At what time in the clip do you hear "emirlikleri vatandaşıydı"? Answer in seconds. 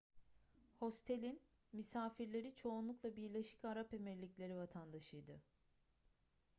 3.93-5.39